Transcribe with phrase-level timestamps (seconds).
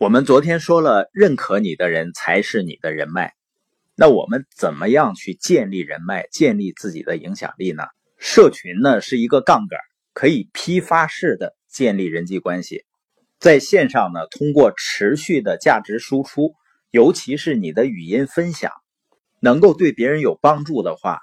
[0.00, 3.34] 我们昨天说了，认可你的人才是你的人脉。
[3.94, 7.82] 那我们怎么样去建立人脉，建立自己的影响力呢？
[8.16, 9.78] 社群呢是一个杠杆，
[10.14, 12.86] 可以批发式的建立人际关系。
[13.38, 16.54] 在线上呢，通过持续的价值输出，
[16.90, 18.72] 尤其是你的语音分享，
[19.38, 21.18] 能够对别人有帮助的话，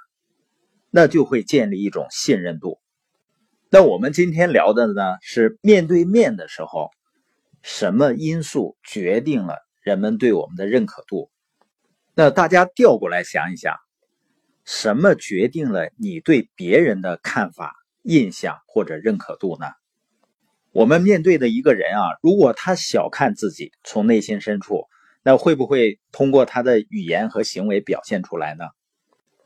[0.91, 2.79] 那就会建立一种信任度。
[3.71, 6.91] 那我们今天聊的呢，是面对面的时候。
[7.61, 11.29] 什么因素决定了人们对我们的认可度？
[12.13, 13.75] 那大家调过来想一想，
[14.65, 19.67] 什么决定了你对别人的看法、印象或者认可度呢？
[20.71, 24.87] 我们面对的一个人啊，如果他小看自己，从内心深处，
[25.23, 28.65] 那会不会通过他的语言和行为表现出来呢？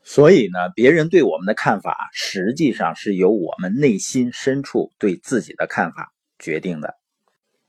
[0.02, 6.96] 所以呢，别人对我们的看法，实际上是由我们内心深处对自己的看法决定的。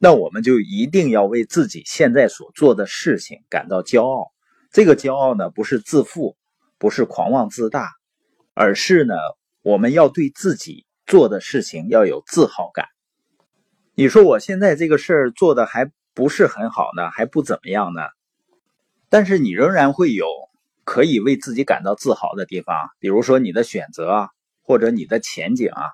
[0.03, 4.33] 那我们就一定要为自己现在所做的事情感到骄傲。
[4.69, 6.35] 这个骄傲呢，不是自负，
[6.77, 7.89] 不是狂妄自大，
[8.53, 9.15] 而是呢，
[9.61, 12.87] 我们要对自己做的事情要有自豪感。
[13.95, 18.01] 你说我现在这个事儿做的还不是很好呢，还不怎么样呢，
[19.07, 20.27] 但是你仍然会有
[20.83, 24.29] 可以为自己感到自豪的地方，比如说你的选择啊，
[24.63, 25.91] 或者你的前景啊。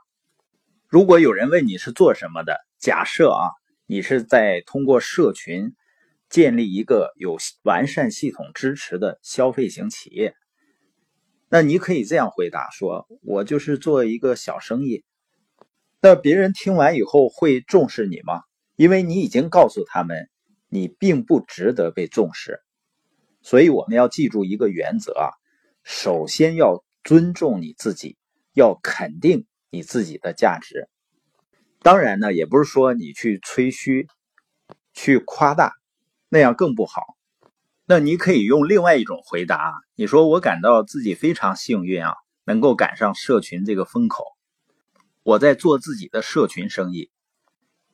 [0.88, 3.52] 如果有人问你是做什么的，假设啊。
[3.92, 5.74] 你是在通过社群
[6.30, 10.36] 建立一个有完善系统支持的消费型企业，
[11.50, 15.04] 那你可以这样回答：说我就是做一个小生意。
[16.02, 18.44] 那别人听完以后会重视你吗？
[18.76, 20.30] 因为你已经告诉他们，
[20.68, 22.60] 你并不值得被重视。
[23.42, 25.34] 所以我们要记住一个原则啊，
[25.84, 28.20] 首先要尊重你自己，
[28.54, 30.88] 要肯定你自己的价值。
[31.82, 34.08] 当然呢，也不是说你去吹嘘、
[34.94, 35.74] 去夸大，
[36.28, 37.02] 那样更不好。
[37.86, 44.26] 那你可以用另外一种回答：你说我感到自己非常幸运啊，能够赶上社群这个风口，
[45.24, 47.10] 我在做自己的社群生意。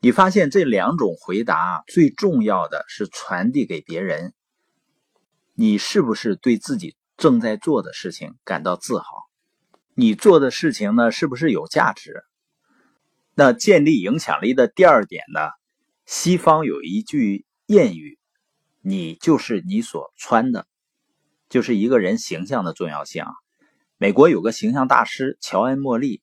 [0.01, 4.34] 你发现这两种回答最重要的是传递给别人，
[5.53, 9.06] 你是不是对自己正在做的事情感到自豪？
[9.94, 12.24] 你做的事情呢，是不是有价值？
[13.38, 15.41] 那建立影响力的第二点呢？
[16.06, 18.18] 西方有一句谚语
[18.79, 20.66] ：“你就是你所穿的”，
[21.50, 23.31] 就是一个人形象的重要性啊。
[23.97, 26.22] 美国有个形象大师乔恩·莫利，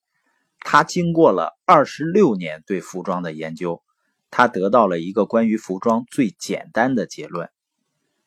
[0.61, 3.83] 他经过了二十六年对服装的研究，
[4.31, 7.51] 他得到了一个关于服装最简单的结论，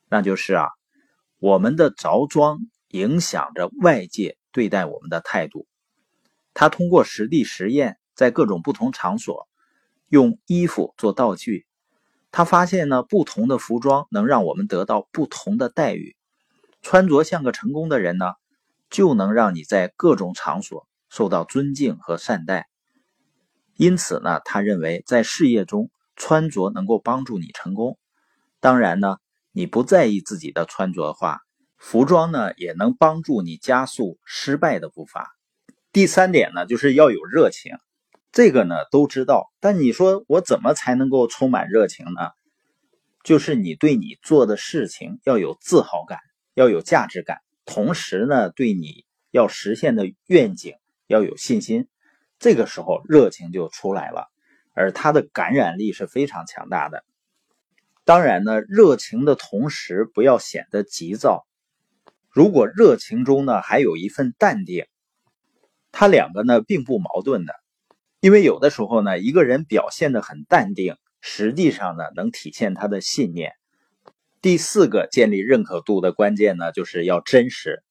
[0.09, 0.68] 那就是啊，
[1.40, 2.59] 我们的着装
[2.90, 5.66] 影响着外界对待我们的态度。
[6.53, 7.97] 他通过实地实验。
[8.16, 9.48] 在各种不同场所，
[10.08, 11.68] 用衣服做道具，
[12.31, 16.16] 他发现呢，不同的服装能让我们得到不同的待遇。
[16.81, 18.34] 穿着像个成功的人呢，
[18.90, 22.68] 就能让你在各种场所受到尊敬和善待。
[23.75, 27.98] 因此呢，他认为在事业中穿着能够帮助你成功。
[28.59, 29.18] 当然呢，
[29.52, 31.42] 你不在意自己的穿着的话，
[31.78, 35.36] 服装呢也能帮助你加速失败的步伐。
[35.92, 37.74] 第三点呢，就是要有热情。
[38.35, 42.31] 这个呢都知道，但你说我怎么才能够充满热情呢？
[43.23, 46.19] 就是你对你做的事情要有自豪感，
[46.53, 50.74] 要有价值感，同时呢，对你要实现的愿景
[51.07, 51.88] 要有信心。
[52.38, 54.28] 这个时候热情就出来了，
[54.74, 57.06] 而它的感染力是非常强大的。
[58.03, 61.47] 当然呢，热情的同时不要显得急躁。
[62.29, 64.88] 如果热情中呢还有一份淡定，
[65.94, 67.53] 它两个呢并不矛盾的。
[68.25, 73.52] 因为有的时候呢，一个人表现的很淡定，实际上呢，能体现他的信念。
[74.41, 77.84] 第四个建立认可度的关键呢，就是要真实，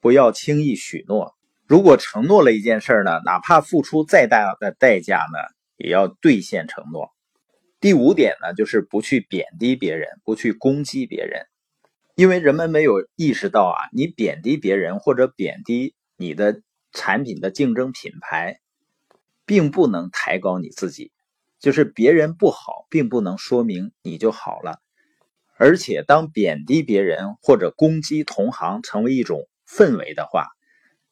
[0.00, 1.36] 不要轻易许诺。
[1.68, 5.38] 如果承诺了一件事呢，哪怕付出再大的代价呢，
[5.76, 7.10] 也要兑现承诺。
[7.78, 11.46] 第五点呢，就是不去贬低别人，不去攻击别人，
[12.16, 16.60] 因为人们没有意识到啊，你贬低别人或者贬低你的
[16.90, 18.58] 产品的竞争品牌。
[19.46, 21.12] 并不能抬高你自己，
[21.60, 24.82] 就是别人不好，并不能说明你就好了。
[25.56, 30.48] 而且，当贬低别人或者攻击同行成为一种氛围的话，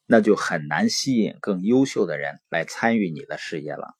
[0.07, 3.95] 那就很难吸引更优秀的人来参与你的事业了。